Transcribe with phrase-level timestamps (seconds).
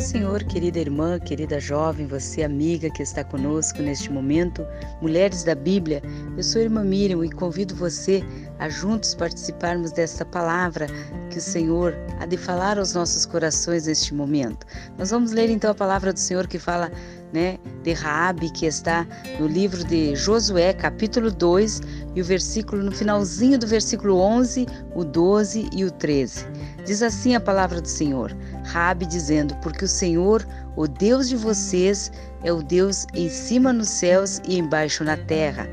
[0.00, 4.66] paz, Senhor, querida irmã, querida jovem, você amiga que está conosco neste momento,
[5.02, 6.02] Mulheres da Bíblia.
[6.36, 8.22] Eu sou a irmã Miriam e convido você
[8.58, 10.86] a juntos participarmos desta palavra
[11.30, 14.66] que o Senhor há de falar aos nossos corações neste momento.
[14.98, 16.90] Nós vamos ler então a palavra do Senhor que fala
[17.32, 19.06] né, de Raabe, que está
[19.38, 21.80] no livro de Josué, capítulo 2,
[22.14, 26.46] e o versículo no finalzinho do versículo 11, o 12 e o 13.
[26.84, 30.46] Diz assim a palavra do Senhor: Raabe dizendo: Porque o Senhor,
[30.76, 35.68] o Deus de vocês, é o Deus em cima nos céus e embaixo na terra.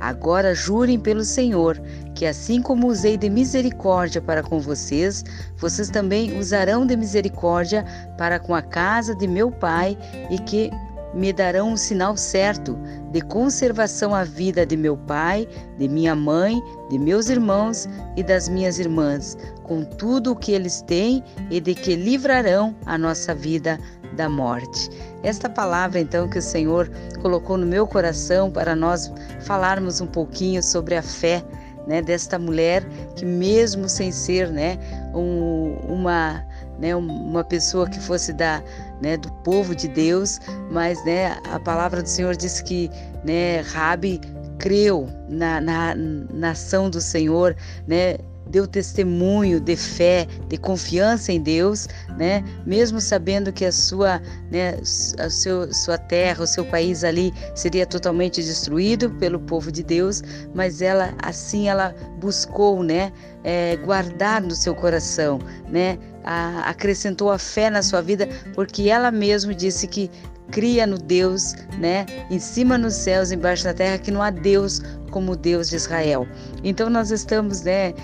[0.00, 1.78] Agora jurem pelo Senhor,
[2.14, 5.22] que assim como usei de misericórdia para com vocês,
[5.58, 7.84] vocês também usarão de misericórdia
[8.16, 9.98] para com a casa de meu pai
[10.30, 10.70] e que
[11.14, 12.78] me darão um sinal certo
[13.10, 18.48] de conservação à vida de meu pai, de minha mãe, de meus irmãos e das
[18.48, 23.78] minhas irmãs, com tudo o que eles têm e de que livrarão a nossa vida
[24.16, 24.90] da morte.
[25.22, 30.62] Esta palavra, então, que o Senhor colocou no meu coração para nós falarmos um pouquinho
[30.62, 31.42] sobre a fé.
[31.86, 32.84] Né, desta mulher
[33.16, 34.78] que mesmo sem ser né,
[35.14, 36.44] um, uma
[36.78, 38.62] né, uma pessoa que fosse da,
[39.00, 40.38] né, do povo de Deus,
[40.70, 42.90] mas né, a palavra do Senhor diz que
[43.24, 44.20] né, Rabi
[44.58, 47.56] creu na, na, na ação do Senhor,
[47.86, 48.16] né,
[48.50, 51.86] deu testemunho de fé, de confiança em Deus,
[52.18, 52.42] né?
[52.66, 54.76] Mesmo sabendo que a sua, né,
[55.18, 60.22] a seu, sua terra, o seu país ali seria totalmente destruído pelo povo de Deus,
[60.52, 63.12] mas ela assim ela buscou, né,
[63.44, 65.96] é, guardar no seu coração, né?
[66.24, 70.10] A, acrescentou a fé na sua vida, porque ela mesma disse que
[70.50, 74.82] cria no Deus, né, em cima nos céus, embaixo da terra, que não há Deus
[75.10, 76.26] como Deus de Israel.
[76.64, 77.94] Então nós estamos, né,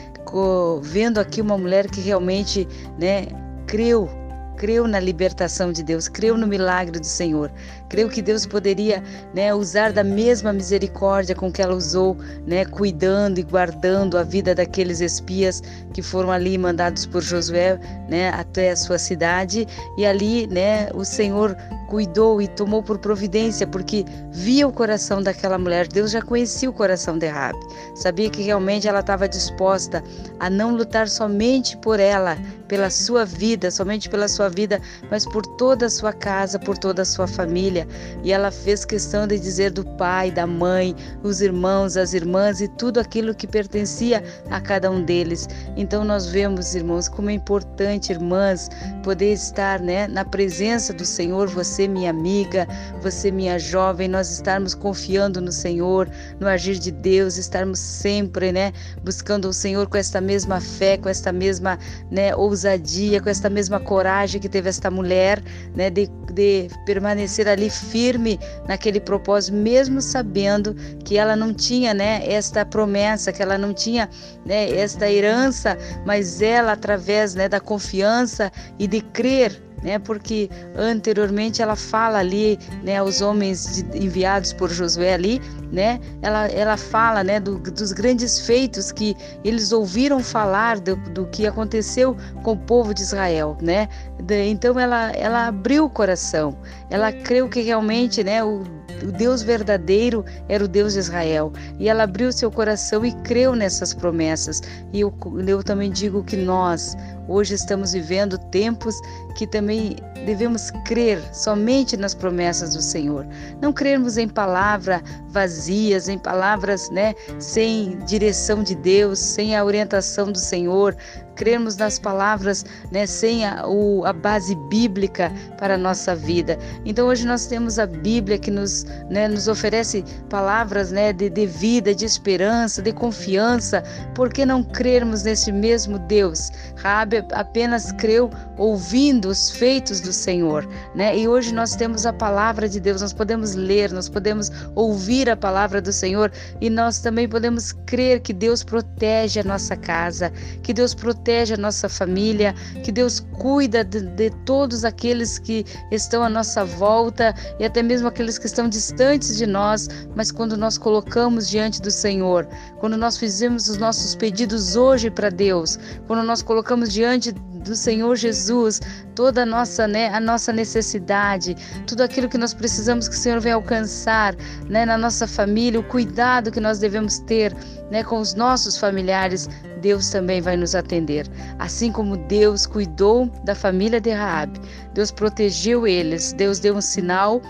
[0.83, 2.67] vendo aqui uma mulher que realmente,
[2.98, 3.27] né,
[3.67, 4.08] creu
[4.57, 7.53] creu na libertação de Deus, creu no milagre do Senhor,
[7.89, 9.03] creu que Deus poderia
[9.35, 12.17] né, usar da mesma misericórdia com que ela usou,
[12.47, 18.30] né, cuidando e guardando a vida daqueles espias que foram ali mandados por Josué né,
[18.30, 19.67] até a sua cidade.
[19.97, 25.59] E ali né, o Senhor cuidou e tomou por providência, porque via o coração daquela
[25.59, 25.86] mulher.
[25.86, 27.59] Deus já conhecia o coração de Rabi,
[27.95, 30.03] sabia que realmente ela estava disposta
[30.39, 32.36] a não lutar somente por ela,
[32.69, 34.80] pela sua vida, somente pela sua vida,
[35.11, 37.86] mas por toda a sua casa, por toda a sua família.
[38.23, 42.68] E ela fez questão de dizer do pai, da mãe, os irmãos, as irmãs e
[42.68, 45.48] tudo aquilo que pertencia a cada um deles.
[45.77, 48.68] Então nós vemos, irmãos, como é importante, irmãs,
[49.02, 52.67] poder estar, né, na presença do Senhor, você minha amiga,
[53.01, 56.08] você minha jovem, nós estarmos confiando no Senhor,
[56.40, 61.08] no agir de Deus, estarmos sempre, né, buscando o Senhor com esta mesma fé, com
[61.08, 61.79] esta mesma,
[62.11, 65.42] né, ousadia, com esta mesma coragem que teve esta mulher,
[65.74, 68.39] né, de, de permanecer ali firme
[68.69, 70.74] naquele propósito, mesmo sabendo
[71.05, 74.08] que ela não tinha, né, esta promessa, que ela não tinha,
[74.45, 79.98] né, esta herança, mas ela através, né, da confiança e de crer né?
[79.98, 85.41] Porque anteriormente ela fala ali, né, aos homens enviados por Josué ali,
[85.73, 86.01] né?
[86.23, 91.47] Ela, ela fala, né, do, dos grandes feitos que eles ouviram falar do, do que
[91.47, 93.89] aconteceu com o povo de Israel, né?
[94.23, 96.57] De, então ela, ela abriu o coração,
[96.91, 98.65] ela creu que realmente, né, o
[99.03, 101.53] o Deus verdadeiro era o Deus de Israel.
[101.79, 104.63] E ela abriu seu coração e creu nessas promessas.
[104.92, 105.13] E eu,
[105.47, 106.97] eu também digo que nós,
[107.29, 109.01] hoje, estamos vivendo tempos
[109.37, 113.27] que também devemos crer somente nas promessas do Senhor.
[113.61, 120.33] Não crermos em palavras vazias, em palavras né, sem direção de Deus, sem a orientação
[120.33, 120.97] do Senhor,
[121.36, 126.58] crermos nas palavras né, sem a, o, a base bíblica para a nossa vida.
[126.85, 131.47] Então hoje nós temos a Bíblia que nos, né, nos oferece palavras né, de, de
[131.47, 133.82] vida, de esperança, de confiança.
[134.14, 136.50] Por que não crermos nesse mesmo Deus?
[136.76, 140.67] Rabi apenas creu ouvindo os feitos do Senhor.
[140.94, 141.17] Né?
[141.17, 145.37] E hoje nós temos a palavra de Deus, nós podemos ler, nós podemos ouvir a
[145.37, 150.73] palavra do Senhor e nós também podemos crer que Deus protege a nossa casa, que
[150.73, 156.23] Deus protege protege a nossa família, que Deus cuida de, de todos aqueles que estão
[156.23, 160.78] à nossa volta e até mesmo aqueles que estão distantes de nós, mas quando nós
[160.78, 162.46] colocamos diante do Senhor,
[162.78, 165.76] quando nós fizemos os nossos pedidos hoje para Deus,
[166.06, 167.32] quando nós colocamos diante
[167.67, 168.81] do Senhor Jesus,
[169.15, 173.41] toda a nossa, né, a nossa necessidade, tudo aquilo que nós precisamos que o Senhor
[173.41, 174.35] venha alcançar,
[174.69, 177.55] né, na nossa família, o cuidado que nós devemos ter
[177.91, 179.49] né, com os nossos familiares,
[179.81, 181.27] Deus também vai nos atender.
[181.59, 184.61] Assim como Deus cuidou da família de Raabe,
[184.95, 187.41] Deus protegeu eles, Deus deu um sinal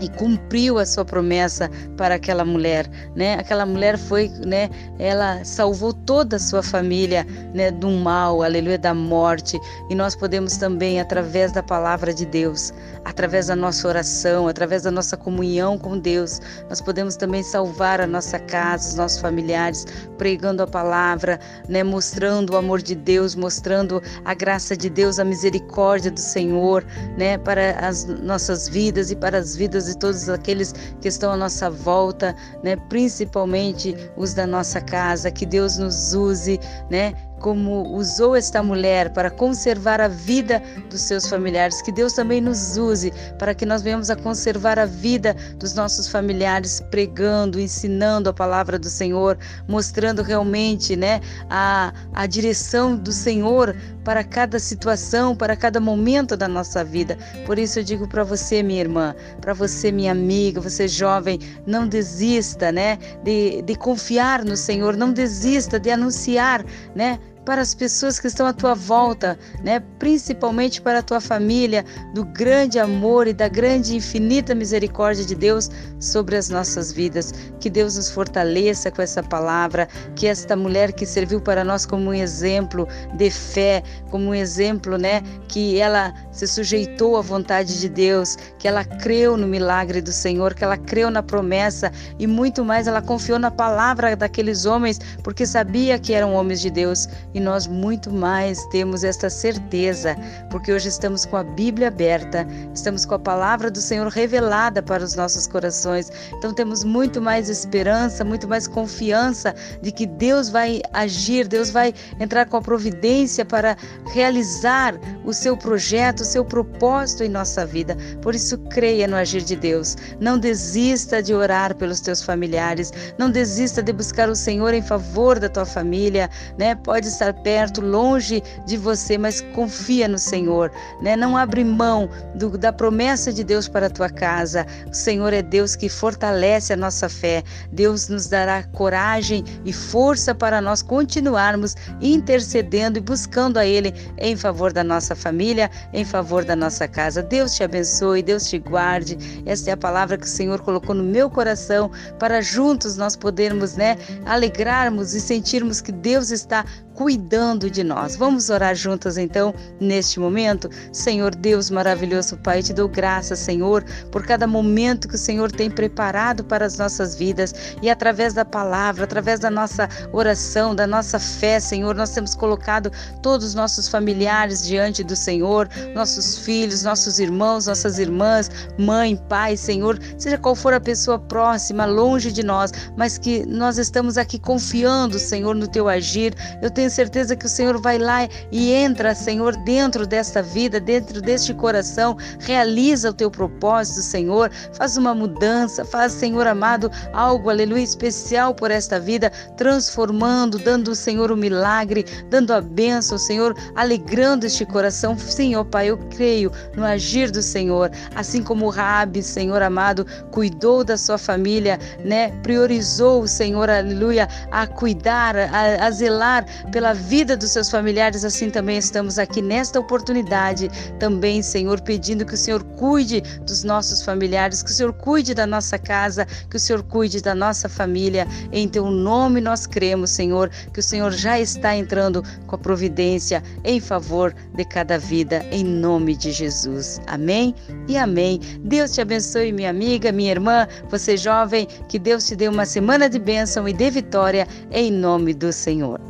[0.00, 3.34] e cumpriu a sua promessa para aquela mulher, né?
[3.34, 4.68] Aquela mulher foi, né?
[4.98, 7.70] Ela salvou toda a sua família, né?
[7.70, 9.58] Do mal, aleluia, da morte.
[9.88, 12.72] E nós podemos também, através da palavra de Deus,
[13.04, 18.06] através da nossa oração, através da nossa comunhão com Deus, nós podemos também salvar a
[18.06, 19.86] nossa casa, os nossos familiares,
[20.18, 21.82] pregando a palavra, né?
[21.82, 26.84] Mostrando o amor de Deus, mostrando a graça de Deus, a misericórdia do Senhor,
[27.16, 27.38] né?
[27.38, 31.70] Para as nossas vidas e para as vidas de todos aqueles que estão à nossa
[31.70, 32.76] volta, né?
[32.88, 36.58] principalmente os da nossa casa, que Deus nos use,
[36.90, 37.14] né?
[37.40, 42.76] Como usou esta mulher para conservar a vida dos seus familiares, que Deus também nos
[42.76, 48.32] use para que nós venhamos a conservar a vida dos nossos familiares, pregando, ensinando a
[48.32, 49.38] palavra do Senhor,
[49.68, 56.46] mostrando realmente, né, a, a direção do Senhor para cada situação, para cada momento da
[56.46, 57.18] nossa vida.
[57.44, 61.88] Por isso eu digo para você, minha irmã, para você, minha amiga, você jovem, não
[61.88, 68.18] desista, né, de, de confiar no Senhor, não desista de anunciar, né, para as pessoas
[68.18, 69.80] que estão à tua volta, né?
[70.00, 75.34] principalmente para a tua família, do grande amor e da grande e infinita misericórdia de
[75.34, 75.70] Deus
[76.00, 77.32] sobre as nossas vidas.
[77.60, 82.10] Que Deus nos fortaleça com essa palavra, que esta mulher que serviu para nós como
[82.10, 87.88] um exemplo de fé, como um exemplo, né, que ela se sujeitou à vontade de
[87.88, 92.62] Deus, que ela creu no milagre do Senhor, que ela creu na promessa e muito
[92.62, 97.40] mais ela confiou na palavra daqueles homens, porque sabia que eram homens de Deus e
[97.40, 100.14] nós muito mais temos esta certeza,
[100.50, 105.02] porque hoje estamos com a Bíblia aberta, estamos com a palavra do Senhor revelada para
[105.02, 106.12] os nossos corações.
[106.34, 111.94] Então temos muito mais esperança, muito mais confiança de que Deus vai agir, Deus vai
[112.20, 113.74] entrar com a providência para
[114.12, 114.94] realizar
[115.24, 117.96] o seu projeto, seu propósito em nossa vida.
[118.20, 119.96] Por isso creia no agir de Deus.
[120.20, 125.38] Não desista de orar pelos teus familiares, não desista de buscar o Senhor em favor
[125.38, 126.28] da tua família,
[126.58, 126.74] né?
[126.74, 130.70] Pode estar perto, longe de você, mas confia no Senhor,
[131.00, 131.16] né?
[131.16, 134.66] Não abre mão do, da promessa de Deus para a tua casa.
[134.90, 137.42] O Senhor é Deus que fortalece a nossa fé.
[137.72, 144.36] Deus nos dará coragem e força para nós continuarmos intercedendo e buscando a Ele em
[144.36, 147.22] favor da nossa família, em favor da nossa casa.
[147.22, 149.42] Deus te abençoe, Deus te guarde.
[149.44, 153.76] Esta é a palavra que o Senhor colocou no meu coração para juntos nós podermos,
[153.76, 156.64] né, alegrarmos e sentirmos que Deus está
[156.96, 158.16] cuidando de nós.
[158.16, 160.68] Vamos orar juntos então neste momento?
[160.92, 165.70] Senhor Deus maravilhoso Pai, te dou graças, Senhor, por cada momento que o Senhor tem
[165.70, 171.18] preparado para as nossas vidas e através da palavra, através da nossa oração, da nossa
[171.18, 172.90] fé, Senhor, nós temos colocado
[173.22, 175.68] todos os nossos familiares diante do Senhor,
[176.06, 178.48] nossos filhos, nossos irmãos, nossas irmãs,
[178.78, 183.76] mãe, pai, Senhor, seja qual for a pessoa próxima, longe de nós, mas que nós
[183.76, 186.32] estamos aqui confiando, Senhor, no teu agir.
[186.62, 191.20] Eu tenho certeza que o Senhor vai lá e entra, Senhor, dentro desta vida, dentro
[191.20, 197.82] deste coração, realiza o teu propósito, Senhor, faz uma mudança, faz, Senhor amado, algo, aleluia,
[197.82, 204.64] especial por esta vida, transformando, dando, Senhor, o milagre, dando a bênção, Senhor, alegrando este
[204.64, 205.18] coração.
[205.18, 210.06] Sim, ó Pai, eu creio no agir do Senhor, assim como o Rabi, Senhor amado,
[210.30, 212.30] cuidou da sua família, né?
[212.42, 218.78] Priorizou, Senhor, aleluia, a cuidar, a, a zelar pela vida dos seus familiares, assim também
[218.78, 224.70] estamos aqui nesta oportunidade, também, Senhor, pedindo que o Senhor cuide dos nossos familiares, que
[224.70, 228.26] o Senhor cuide da nossa casa, que o Senhor cuide da nossa família.
[228.52, 233.42] Em teu nome nós cremos, Senhor, que o Senhor já está entrando com a providência
[233.64, 237.00] em favor de cada vida, em nome de Jesus.
[237.06, 237.54] Amém
[237.86, 238.40] e amém.
[238.60, 243.08] Deus te abençoe, minha amiga, minha irmã, você jovem, que Deus te dê uma semana
[243.08, 246.00] de bênção e de vitória, em nome do Senhor.